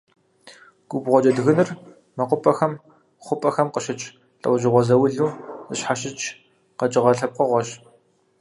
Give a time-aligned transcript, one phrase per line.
[0.89, 1.69] Губгъуэ джэдгынр
[2.17, 2.73] мэкъупӏэхэм,
[3.25, 4.05] хъупӏэхэм къыщыкӏ,
[4.41, 5.31] лӏэужьыгъуэ заулу
[5.67, 6.27] зэщхьэщыкӏ
[6.77, 7.69] къэкӏыгъэ лъэпкъыгъуэщ.